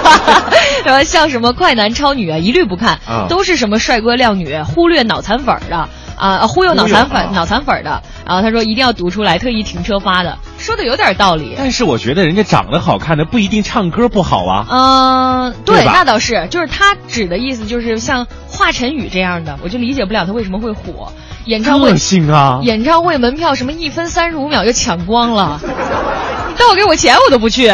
[0.84, 5.88] 然后像什么快男超女啊，一律不看，啊、都是什么帅哥靓女，忽略脑残粉的。
[6.16, 11.54] 啊，忽悠脑残粉、脑残粉的，然后他说一定要读出来，特意停车发的，说的有点道理。
[11.56, 14.66] 但是我觉得人家长得好看的不一定唱歌不好啊。
[14.68, 21.12] 嗯、呃，对，对那倒是，就是他指的意思就是像华晨宇这样的，我就理解不了他为什么会火。
[21.44, 21.94] 演唱会！
[22.62, 27.72] 演唱会门票什么一分三十五秒就抢光了，你倒给我钱我都不去。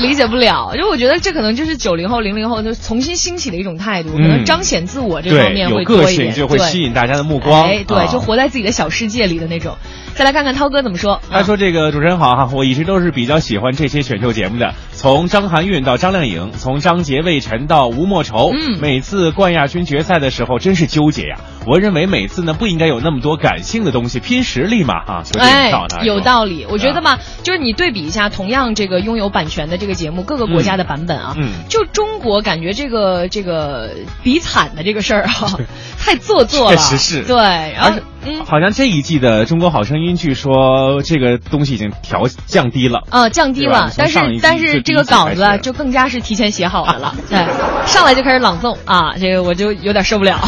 [0.00, 7.64] 就是理解不了，就我觉得这可能就是九零后、零零后就重新兴起的一种态度，嗯、可能彰显自我这方面会多一点，就会吸引大家的目光。
[7.64, 9.76] 哎，对，啊、就活在自己的小世界里的那种。
[10.14, 11.20] 再来看看涛哥怎么说。
[11.30, 21.36] 他说：“这个主持人好哈，我一直都是比较喜欢这些选秀节目的，从张含韵到张靓颖，从张杰、魏晨到吴莫愁，嗯，每次冠亚军决赛的时候真是纠结呀。
[21.66, 25.22] 我认为每次呢不应该有那么多感性的东西，拼实力嘛哈。
[25.38, 25.70] 哎，
[26.02, 26.66] 有道理。
[26.68, 33.90] 我觉得嘛，就是你对比一下，同样这个拥有版权的这个节目，各个国家的版本啊，嗯，就中国感觉这个这个
[34.22, 35.58] 比惨的这个事儿啊，
[35.98, 36.76] 太做作了。
[36.76, 37.22] 确实是。
[37.22, 43.02] 对，然后嗯，好像这一季的《中国好声音》据说这个东西已经调降低了。
[43.10, 47.14] 啊，降低了，但是但是这个稿子啊，就更加是提前写好的了。
[47.28, 47.38] 对，
[47.86, 50.38] 上来就开始朗诵啊，这个我就有点受不了。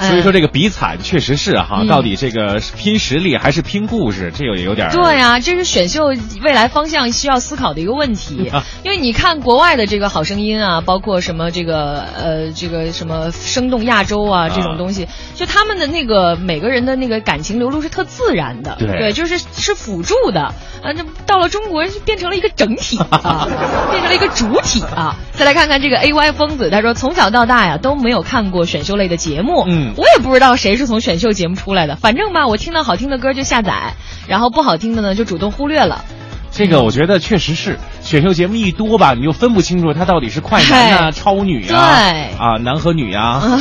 [0.00, 6.06] 所以说这个比惨确实是哈，嗯到底这个拼实力还是拼故事，这个也有点儿对啊，这是选秀
[6.42, 8.50] 未来方向需要思考的一个问题。
[8.84, 20.54] 因为你看国外的这个好声音啊，包括什么这个呃这个什么生动亚洲啊这种东西，就他们的那个每个人的那个感情流露是特自然的，对就是是辅助的啊。
[20.94, 23.46] 那到了中国就变成了一个整体啊，
[23.90, 25.16] 变成了一个主体啊。
[25.32, 33.94] 再来看看这个 A Y 疯子，他说从小到大呀都没有看过选秀类的节目，嗯我也不知道谁是从选秀节目出来的，反正吧，我听到好听的歌就下载，
[34.26, 36.04] 然后不好听的呢就主动忽略了。
[36.54, 43.42] 这个我觉得确实是选秀节目一多吧，你就分不清楚他到底是快男啊、超女啊、对啊男和女啊。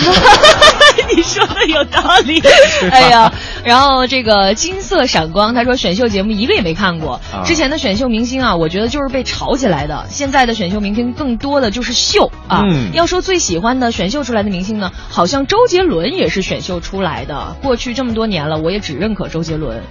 [1.15, 2.41] 你说的有道理，
[2.91, 3.32] 哎呀，
[3.63, 7.19] 然后这个金色闪光，他说选秀节目一个也没看过。
[7.34, 10.06] 啊之前的选秀明星啊，我觉得就是被炒起来的。
[10.10, 12.63] 现在的选秀明星更多的就是秀啊。
[12.69, 17.58] 嗯要说最喜欢的选秀出来的明星呢，好像周杰伦也是选秀出来的。
[17.62, 19.84] 过去这么多年了，我也只认可周杰伦。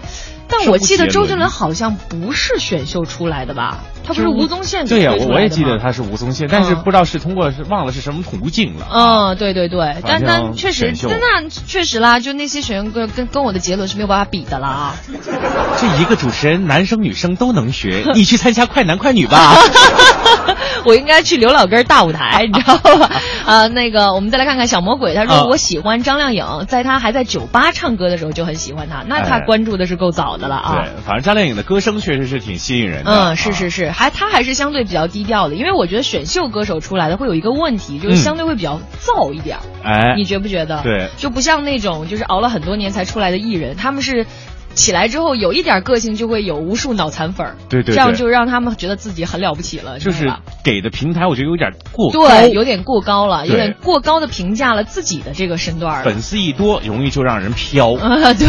[0.53, 3.83] 但我记得周杰伦好像不是选秀出来的吧？
[4.05, 8.87] 他不是吴宗宪对呀、推出来的我也记得他是吴宗宪，但是嗯不知道是通过是忘了是什么途径了。
[8.93, 14.95] 嗯，对对对，但但确实，但那确实啦，就那些选员跟跟跟我的杰伦是没有办法比的啦啊。
[15.79, 19.55] 这一个主持人，男生女生都能学， 你去参加快男快女吧。
[20.85, 23.11] 我应该去刘老根儿大舞台，你知道吧？
[23.47, 30.73] 啊，那个，我们再来看看小魔鬼，他啊说我喜欢张靓颖，在他还在酒吧唱歌的时候就很喜欢他，那他哎关注的是够早的了啊。
[30.75, 33.13] 对，反正张靓颖的歌声确实是挺吸引人的。
[33.13, 39.63] 嗯，是是是，还他还是相对比较低调的，因为我觉得选秀歌手出来的会有一个问题，就是嗯相对会比较燥一点儿。
[39.85, 40.83] 哎，你觉不觉得？
[40.83, 44.27] 对就不像那种就是熬了很多年才出来的艺人，他们是。
[44.75, 50.33] 起来之后有一点个性，就会有无数脑残粉儿，对对对这样就让他们觉得自己很了不起了，就是
[50.65, 52.29] 给的平台，我觉得有点过高。
[52.29, 56.05] 对，有点过高了，有点过高的评价了自己的这个身段了。
[56.05, 57.95] 粉丝一多，容易就让人飘。
[58.01, 58.47] 啊，对。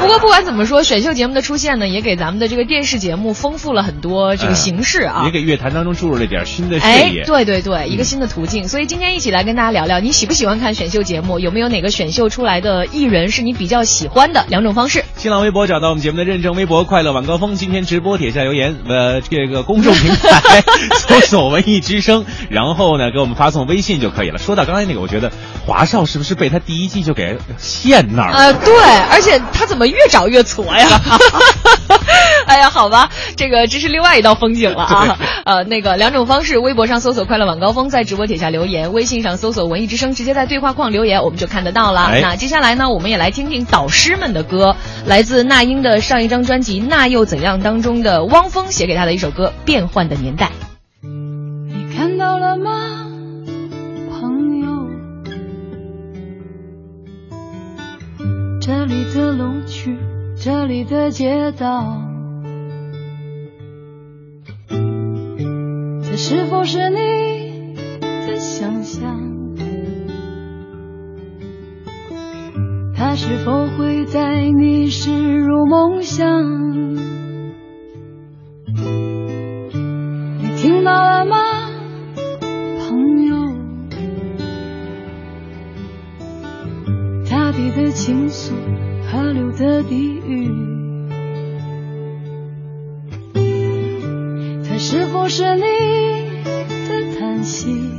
[0.00, 5.22] 不过不管怎么说，选秀节目的出现呢，也给咱们的这个电视节目丰富了很多这个形式啊。
[5.26, 8.68] 也给乐坛当中注入了点新的哎血液。，对对对，一个新的途径。
[8.68, 11.38] 所以今天一起来跟大家聊聊，你喜不喜欢看选秀节目？
[11.38, 14.44] 有没有哪个选秀出来的艺人是你比较喜欢的？
[14.48, 15.04] 两种方式。
[15.16, 20.62] 新浪微博找到我们节目的认证微博“快乐晚高峰”，今天直播帖下留言，呃，这个公众平台
[20.96, 24.38] 搜索“文艺之声”，然后呢给我们发送微信就可以了。
[24.38, 25.32] 说到刚才那个，我觉得
[25.66, 28.36] 华少是不是被他第一季就给陷那儿了？
[28.36, 28.72] 呃，对，
[29.10, 30.88] 而且他怎么越找越挫呀？
[32.46, 35.18] 哎呀，好吧，这个这是另外一道风景了啊。
[35.44, 42.06] 呃，那个两种方式，微博上搜索“快乐晚高峰”，在直播帖下留言；微信上搜索“文艺之声”，直接在对话框留言，我们就看得到了。
[42.06, 44.76] 哎那接下来呢，我们也来听听导师们的歌，
[45.06, 50.50] 来自自那英的上一张专辑《那又怎样》当中的汪峰写给他的一首歌《变幻的年代》。
[51.08, 53.06] 你看到了吗，
[54.10, 54.90] 朋友？
[58.60, 59.96] 这里的路曲，
[60.36, 61.96] 这里的街道，
[64.68, 69.41] 这是否是你的想象？
[73.04, 76.94] 它是否会在你驶入梦乡？
[80.38, 81.36] 你听到了吗，
[82.78, 83.34] 朋友？
[87.28, 88.54] 大地的倾诉，
[89.10, 90.48] 河流的低语，
[94.64, 95.62] 它是否是你
[96.88, 97.90] 的叹息？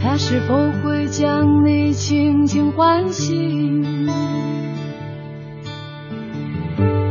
[0.00, 3.82] 它是否会将你轻轻唤醒？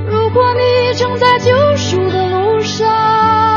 [0.07, 3.50] 如果你正在救赎的路上，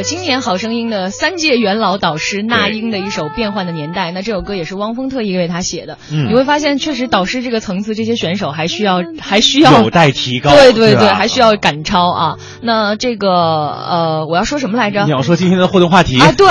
[0.00, 5.98] 个今年好声音的三届元老导师那英的一首《变幻的年代》，那这首歌也是汪峰特意为他写的。
[6.10, 12.36] 嗯你会发现，确实导师这个层次，这些选手还需要还需要有待提高对对对，还需要赶超啊。
[12.62, 15.04] 那这个呃，我要说什么来着？
[15.04, 16.46] 你要说今天的互动话题啊，对，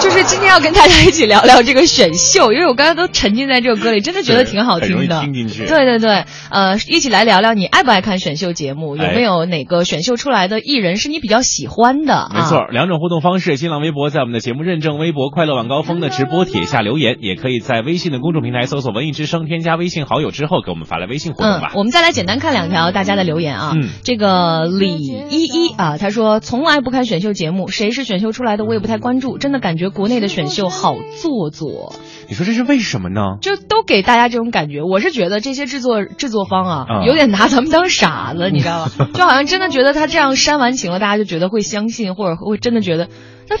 [0.00, 5.20] 就是今天要跟大家一起聊聊这个选秀，因为我刚才都沉浸在这首歌里，真的觉得挺好听的。
[5.22, 12.14] 听进去对对对，呃，一起来聊聊你爱不爱看选秀节目，有哎没有哪个选秀出来的艺人是你比较喜欢的？
[12.14, 23.72] 啊没错，两种互动方式：新浪微博在我们的节目认证微博“快乐晚高峰”的直播帖下留言，也可以在微信的公众平台搜索“文艺之声”，添加微信好友之后给我们发来微信互动嗯吧。，我们再来简单看两条大家的留言啊。
[23.74, 31.94] 嗯这个李依依啊，他说从来不看选秀节目，谁是选秀出来的我也不太关注，真的感觉国内的选秀好做作，
[32.28, 33.20] 你说这是为什么呢？
[33.40, 34.82] 就都给大家这种感觉。
[34.82, 39.08] 我是觉得这些制作制作方啊，啊有点拿咱们当傻子，你知道吧？
[39.14, 43.08] 就好像真的觉得他这样煽完情了，大家就觉得会相信，或者会真的觉得，
[43.48, 43.56] 那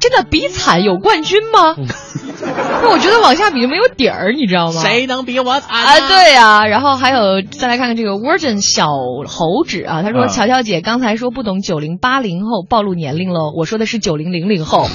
[0.00, 1.74] 真的比惨有冠军吗？
[2.82, 4.80] 那我觉得往下比就没有底儿，你知道吗？
[4.80, 8.86] 谁能比我惨啊，对呀、然后还有再来看看这个 Virgin 小
[9.26, 14.88] 猴子啊，他说：“啊乔乔姐刚才说不懂九零八零后暴露年龄了，我说的是九零零零后，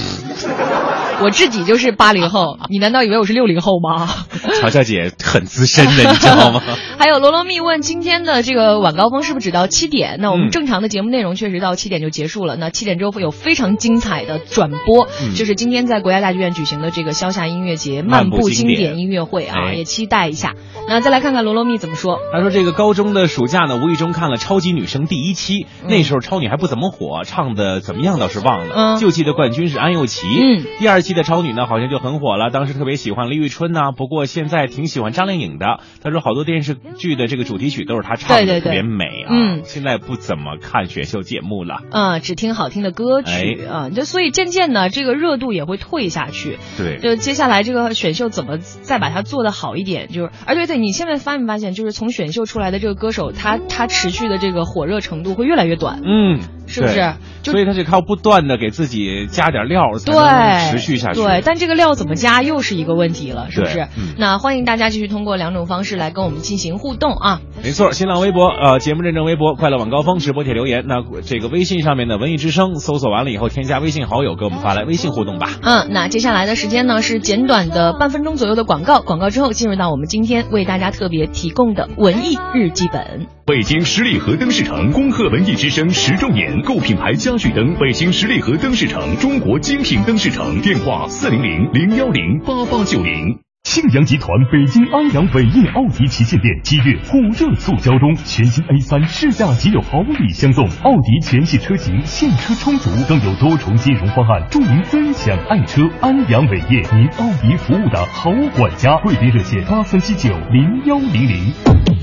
[1.23, 4.07] 我自己就是八零后， 你难道以为我是六零后吗？”
[4.61, 6.61] 乔小姐很资深的，你知道吗？
[6.99, 10.17] 还有罗罗蜜问今天的这个晚高峰是不是只到七点？
[10.19, 12.55] 那我们嗯正常的节目内容确实到七点就结束了。
[12.55, 20.53] 那七点之后会有非常精彩的转播，嗯就是今天在国家大剧院举行的这个萧夏音乐节漫漫步步经典音乐会啊，哎也期待一下。
[20.87, 22.19] 那再来看看罗罗蜜怎么说。
[22.33, 30.27] 他说这个高中的暑假呢，无意中看了《超级女声》第一期，那时候超女还不怎么火，唱的怎么样倒是忘了，嗯就记得冠军是安又琪。
[30.27, 35.79] 嗯，第二期的超女呢，好像就很火了，当时特别喜欢李宇春呐、不过现在挺喜欢张靓颖的。
[36.01, 39.29] 他说好多电视剧的这个主题曲都是她唱的，对对对特别美啊。
[39.31, 41.81] 嗯现在不怎么看选秀节目了。
[41.91, 46.57] 啊、只听好听的歌曲哎啊，就所以渐渐呢这个热度也会退下去。
[46.77, 50.07] 对就接下来这个选秀怎么再把它做的好一点？
[50.07, 56.01] 就是，而对对，你现在发没发现，就是从选秀出来的这个歌手，他他持续的这个火热程度会越来越短。
[56.03, 56.39] 嗯，
[56.73, 57.13] 是不是
[57.43, 61.21] 所以他是靠不断的给自己加点料才对，能持续下去。
[61.21, 63.81] 对，但这个料怎么加又是一个问题了，是不是？
[63.97, 67.41] 嗯那欢迎大家继续通过两种方式来跟我们进行互动啊。
[67.63, 75.49] 没错，新浪微博呃节目认证微博快乐晚高峰直播帖留言，那这个微信上面的文艺之声搜索完了以后，添加微信好友给我们发来微信互动吧。
[75.61, 83.27] 嗯，那接下来的时间呢是简短的半分钟左右的广告，广告之后进入到我们今天为大家特别提供的文艺日记本。
[83.45, 93.37] 北京十里河灯饰城恭贺文艺之声十周年，购品牌家具灯，北京十里河灯饰城，中国精品灯饰城，电话四零零零幺零八八九零。
[93.63, 105.81] 庆阳集团北京安阳伟业奥迪旗舰店七月火热促销中，全新 A 三试驾即有好礼相送，奥迪全系车型现车充足，更有多重金融方案，祝您分享爱车。
[105.99, 112.02] 安阳伟业，您奥迪服务的好管家，贵宾热线八三七九零幺零零。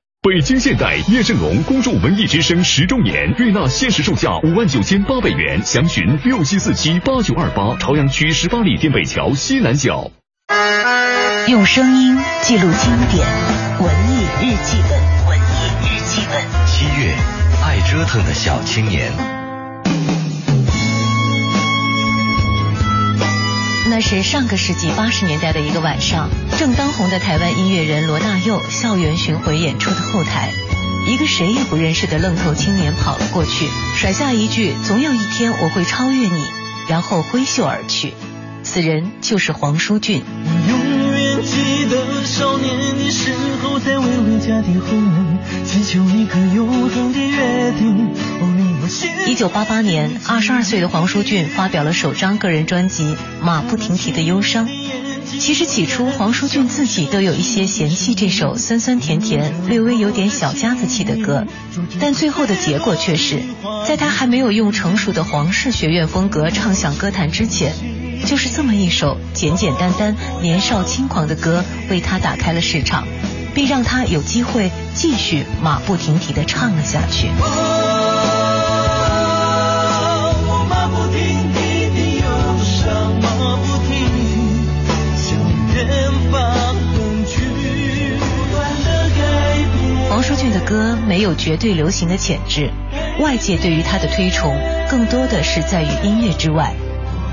[0.23, 10.11] 北京现代叶盛龙恭祝文艺之声十周年，瑞纳限时售价五万九千八百元，详询六七四七八九二八，朝阳区十八里店北桥西南角。
[11.47, 13.27] 用声音记录经典，
[13.79, 16.39] 文艺日记本，文艺日记本。
[16.67, 17.15] 七月，
[17.63, 19.40] 爱折腾的小青年。
[23.91, 30.53] 那是上个世纪八十年代的一个晚上，正当红的台湾音乐人罗大佑校园巡回演出的后台，
[31.09, 33.67] 一个谁也不认识的愣头青年跑了过去，
[33.97, 36.45] 甩下一句“总有一天我会超越你”，
[36.87, 38.13] 然后挥袖而去。
[38.63, 40.23] 此人就是黄舒骏。
[40.69, 48.07] 永远记得少年的时候，在微微家庭后门，祈求一个永恒的约定。
[49.27, 54.67] 一九八八年，二十二岁的黄舒骏发表了首张个人专辑《马不停蹄的忧伤》。
[55.39, 61.47] 其实起初，黄舒骏自己都有一些嫌弃这首酸酸甜甜、略微有点小家子气的歌，
[61.99, 63.41] 但最后的结果却是，
[63.87, 67.73] 在他还没有用成熟的皇室学院风格唱响歌坛之前，
[68.25, 73.07] 就是这么一首简简单单、年少轻狂的歌，为他打开了市场，
[73.55, 78.00] 并让他有机会继续马不停蹄地唱了下去。
[90.09, 92.69] 黄舒骏的歌没有绝对流行的潜质，
[93.19, 94.55] 外界对于他的推崇
[94.89, 96.73] 更多的是在于音乐之外。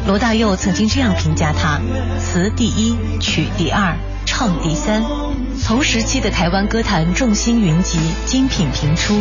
[0.07, 1.81] 罗大佑曾经这样评价他：
[2.19, 3.95] 词第一，曲第二，
[4.25, 5.05] 唱第三。
[5.67, 9.21] 同时期的台湾歌坛众星云集，精品频出，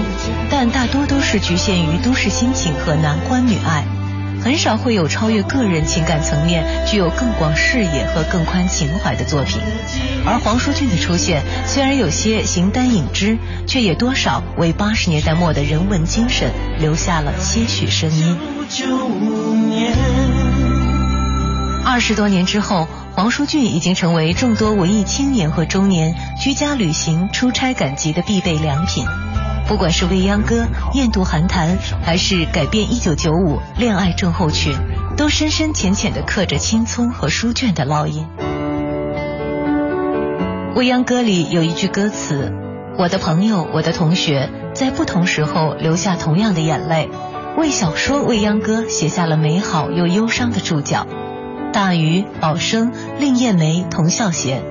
[0.50, 3.97] 但大多都是局限于都市心情和男欢女爱。
[4.44, 9.60] 很少会有超越个人情感层面、具有更广视野和更宽情怀的作品。
[10.26, 18.38] 而黄舒骏的出现，虽然有些形单影只，却也多少为八十年代末的人文精神留下了些许声音。
[21.86, 29.06] 二十多年之后，黄舒骏已经成为众多文艺青年和中年居家旅行、出差赶集的必备良品。
[29.68, 34.74] 不管是未央歌、雁渡寒潭，还是改编一九九五恋爱症候群，
[35.18, 38.26] 都深深浅浅地刻着青葱和书卷的烙印。
[40.74, 42.54] 未央歌里有一句歌词
[42.98, 47.10] ：“我的朋友，我的同学，在不同时候流下同样的眼泪，
[47.58, 51.06] 为小说《未央歌》写下了美好又忧伤的注脚。”
[51.74, 54.64] 大鱼、宝生、令艳梅、童孝贤，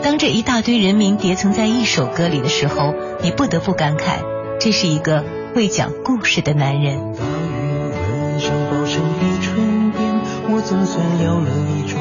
[0.00, 4.33] 当这一大堆人名叠层在一首歌里的时候，你不得不感慨。
[4.60, 5.24] 这是一个
[5.54, 6.98] 会讲故事的男人。
[7.12, 10.02] 大雨吻上宝生的唇边，
[10.50, 12.00] 我总算了了一桩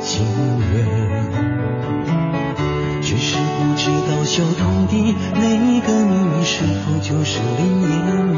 [0.00, 0.24] 心
[0.72, 0.74] 愿。
[3.02, 4.92] 只是不知道小童的
[5.34, 7.90] 那个秘密是否就是林艳
[8.26, 8.36] 梅。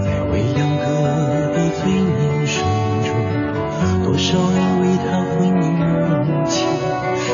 [0.00, 0.84] 在未央歌
[1.54, 2.62] 的催眠水
[3.06, 3.08] 中，
[4.04, 5.84] 多少人为他昏迷梦
[6.46, 6.64] 起，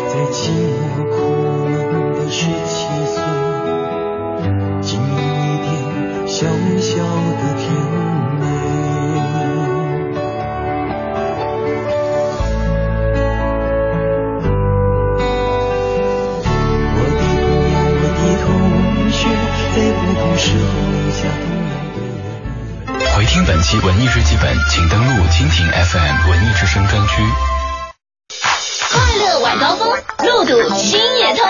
[0.08, 0.75] 在寂寞
[23.84, 27.22] 文艺日记本，请登录蜻蜓 FM 文艺之声专区。
[28.90, 29.88] 快乐晚高峰，
[30.26, 31.44] 路堵心也痛。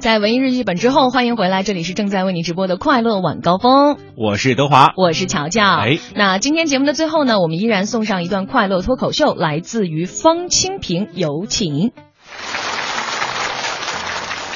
[0.00, 5.62] 在在文艺日记本之后，欢迎回来，这里是正在为你直播的快乐晚高峰，我是德华，我是乔乔。
[5.62, 11.92] 哎，那今天节目的最后呢，我们依然送上一段快乐脱口秀，来自于方清平，有请。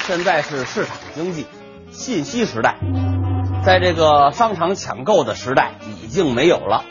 [0.07, 1.45] 现在是市场经济、
[1.95, 2.75] 信息时代，
[3.63, 5.71] 在这个商场抢购的时代
[6.03, 6.83] 已经没有了。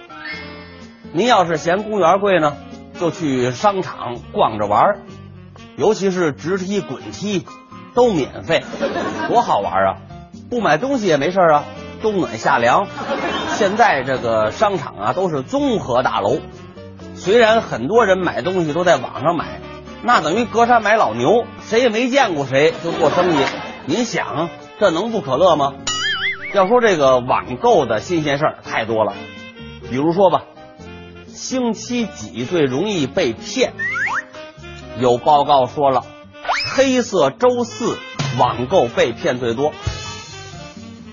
[1.12, 2.56] 您要是嫌公园贵呢，
[2.98, 5.02] 就去商场逛着玩，
[5.76, 7.46] 尤其是直梯、滚梯
[7.94, 8.64] 都免费，
[9.28, 9.96] 多好玩啊！
[10.48, 11.64] 不买东西也没事啊，
[12.00, 12.86] 冬暖夏凉。
[13.50, 16.38] 现在这个商场啊都是综合大楼，
[17.14, 19.60] 虽然很多人买东西都在网上买。
[20.02, 23.44] 那等于隔山买老牛，谁也没见过谁就做生意。
[23.86, 24.48] 您想，
[24.78, 25.74] 这能不可乐吗？
[26.52, 29.12] 要说这个网购的新鲜事儿太多了，
[29.90, 30.42] 比如说吧，
[31.26, 33.72] 星期几最容易被骗？
[35.00, 36.04] 有报告说了，
[36.74, 37.98] 黑色周四
[38.38, 39.72] 网购被骗最多。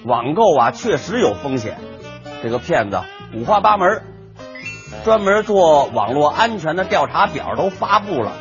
[0.06, 1.80] 网购啊，确实有风险，
[2.42, 3.02] 这个骗子
[3.36, 4.02] 五花八门，
[5.04, 8.34] 专门做网络安全的调查表都发布了。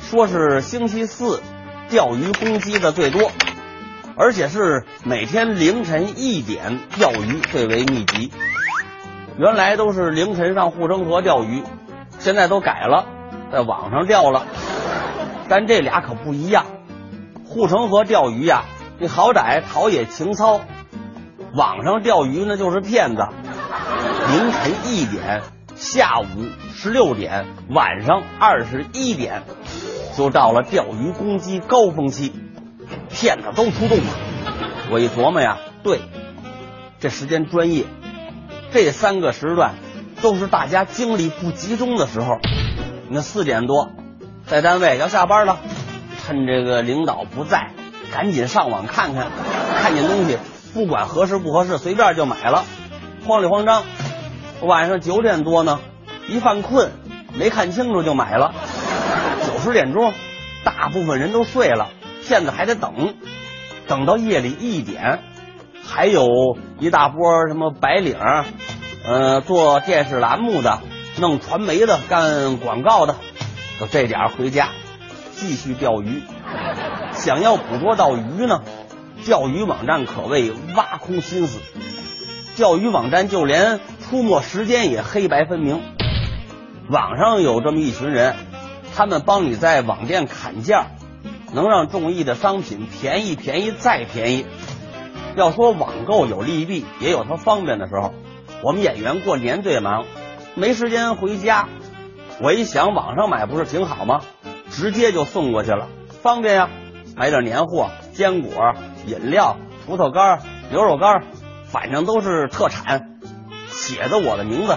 [0.00, 1.42] 说是星期四
[1.88, 3.30] 钓鱼攻击的最多，
[4.16, 8.32] 而且是每天凌晨一点钓鱼最为密集。
[9.38, 11.62] 原来都是凌晨上护城河钓鱼，
[12.18, 13.04] 现在都改了，
[13.52, 14.46] 在网上钓了。
[15.48, 16.64] 但这俩可不一样，
[17.44, 18.64] 护城河钓鱼呀，
[18.98, 20.60] 你好歹陶冶情操；
[21.54, 23.22] 网上钓鱼那就是骗子。
[24.30, 25.42] 凌晨一点、
[25.74, 26.24] 下午
[26.74, 29.42] 十六点、晚上二十一点。
[30.16, 32.32] 就到了钓鱼攻击高峰期，
[33.16, 34.04] 骗子都出动了。
[34.90, 36.02] 我一琢磨呀，对，
[37.00, 37.86] 这时间专业，
[38.72, 39.76] 这三个时段
[40.20, 42.38] 都是大家精力不集中的时候。
[43.08, 43.90] 那四点多
[44.46, 45.58] 在单位要下班了，
[46.22, 47.70] 趁这个领导不在，
[48.12, 49.28] 赶紧上网看看，
[49.80, 50.36] 看见东西
[50.74, 52.64] 不管合适不合适，随便就买了，
[53.26, 53.82] 慌里慌张。
[54.60, 55.80] 晚上九点多呢，
[56.28, 56.92] 一犯困，
[57.34, 58.54] 没看清楚就买了。
[59.46, 60.12] 九十点钟，
[60.64, 61.88] 大部分人都睡了，
[62.26, 63.14] 骗子还得等，
[63.86, 65.20] 等到夜里一点，
[65.84, 66.26] 还有
[66.80, 68.16] 一大波什么白领，
[69.06, 70.80] 呃，做电视栏目的、
[71.20, 73.14] 弄传媒的、干广告的，
[73.78, 74.70] 就这点回家
[75.36, 76.22] 继续钓鱼。
[77.12, 78.62] 想要捕捉到鱼呢，
[79.24, 81.60] 钓鱼网站可谓挖空心思，
[82.56, 85.80] 钓鱼网站就连出没时间也黑白分明。
[86.90, 88.34] 网上有这么一群人。
[88.98, 90.86] 他们帮你在网店砍价，
[91.52, 94.46] 能让中意的商品便宜便宜再便宜。
[95.36, 98.14] 要说网购有利弊，也有它方便的时候。
[98.62, 100.04] 我们演员过年最忙，
[100.54, 101.68] 没时间回家。
[102.40, 104.22] 我一想，网上买不是挺好吗？
[104.70, 105.88] 直接就送过去了，
[106.22, 106.68] 方便呀。
[107.16, 108.74] 买点年货、坚果、
[109.06, 111.24] 饮料、葡萄干、牛肉干，
[111.64, 113.18] 反正都是特产，
[113.68, 114.76] 写着我的名字，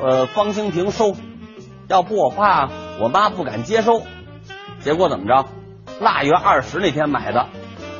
[0.00, 1.14] 呃，方清平收。
[1.86, 2.68] 要不我怕。
[3.00, 4.02] 我妈不敢接收，
[4.80, 5.48] 结果怎么着？
[6.00, 7.46] 腊月二十那天买的，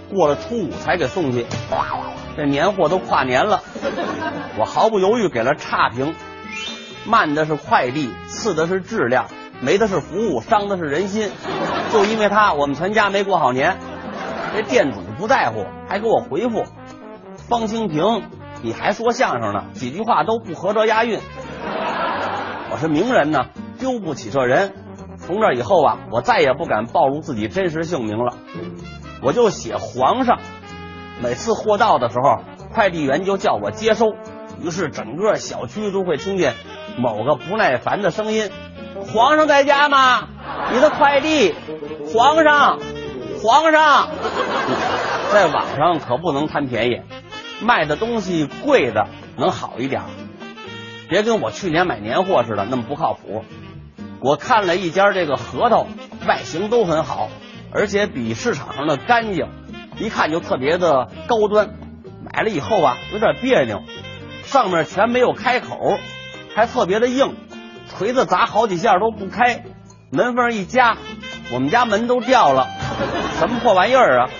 [0.08, 1.44] 过了初五才给送去。
[2.34, 3.60] 这年货都跨年了，
[4.58, 6.14] 我毫不犹豫给了差评。
[7.06, 9.26] 慢的是快递，次的是质量，
[9.60, 11.30] 没的是服务，伤的是人心。
[11.92, 13.76] 就因为他，我们全家没过好年。
[14.54, 16.64] 这店主不在乎，还给我回复
[17.48, 18.22] ：“方清平，
[18.62, 21.20] 你还说相声呢，几句话都不合辙押韵。
[22.72, 23.46] ”我是名人呢，
[23.78, 24.72] 丢不起这人。
[25.26, 28.36] 从这以后啊，我再也不敢暴露自己真实姓名了。
[29.22, 30.40] 我就写皇上，
[31.22, 32.42] 每次货到的时候，
[32.72, 34.14] 快递员就叫我接收。
[34.62, 36.54] 于是整个小区都会听见
[36.98, 38.50] 某个不耐烦的声音
[39.12, 40.28] ：“皇上在家吗？
[40.72, 41.54] 你的快递，
[42.12, 42.78] 皇上，
[43.42, 44.08] 皇上。
[45.32, 47.00] ”在网上可不能贪便宜，
[47.62, 49.06] 卖的东西贵的
[49.36, 50.02] 能好一点，
[51.08, 53.44] 别跟我去年买年货似的那么不靠谱。
[54.22, 55.86] 我看了一家这个核桃，
[56.26, 57.30] 外形都很好，
[57.72, 59.48] 而且比市场上的干净，
[59.98, 61.70] 一看就特别的高端。
[62.22, 63.82] 买了以后啊，有点别扭，
[64.44, 65.98] 上面全没有开口，
[66.54, 67.34] 还特别的硬，
[67.88, 69.64] 锤子砸好几下都不开，
[70.12, 70.98] 门缝一夹，
[71.50, 72.68] 我们家门都掉了。
[73.38, 74.30] 什么破玩意儿啊！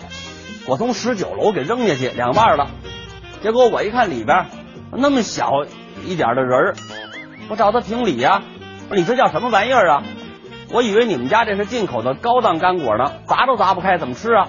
[0.67, 2.71] 我从十九楼给扔下去两半了，
[3.43, 4.47] 结果我一看里边
[4.93, 5.51] 那么小
[6.05, 6.75] 一点的人儿，
[7.49, 8.43] 我找他评理呀。
[8.97, 10.03] 你这叫什么玩意儿啊？
[10.73, 14.49] 我以为你们家这是进口的高档干果呢，砸都砸不开，怎么吃啊？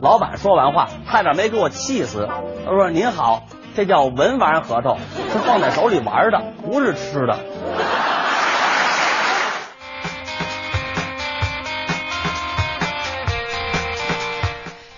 [0.00, 2.28] 老板说完话，差点没给我气死。
[2.64, 3.42] 他说：“您好，
[3.74, 4.96] 这叫文玩核桃，
[5.32, 7.36] 是放在手里玩的，不是吃的。”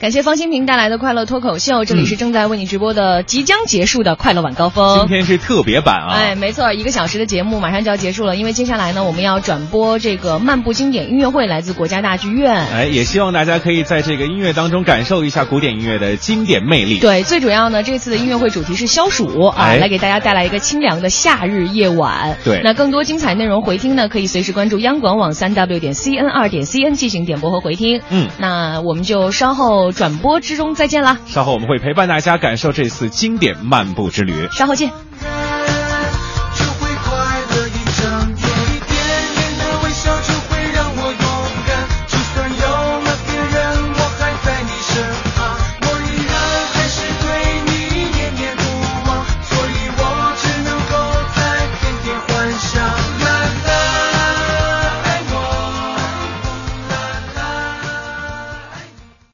[0.01, 5.01] 感谢方新平带来的快乐脱口秀，这里是正在为你直播的即将结束的快乐晚高峰。
[5.01, 6.15] 今天是特别版啊！
[6.15, 12.67] 哎，没错，一个小时的节目马上就要结束了，因为接下来呢，我们要转播这个漫步经典音乐会，来自国家大剧院。
[12.73, 16.99] 哎，也希望大家可以在这个音乐当中感受一下古典音乐的经典魅力。
[16.99, 22.39] 对，最主要呢，这次的音乐会主题是消暑啊，哎来给大家带来一个清凉的夏日夜晚。
[22.43, 28.01] 对那更多精彩内容回听呢，可以随时关注央广网三 w 点 cn 二点 cn 进行点播和回听。
[28.09, 34.49] 嗯，那我们就稍后转播之中再见啦，稍后我们会陪伴大家感受这次经典漫步之旅。
[34.53, 34.91] 稍后见。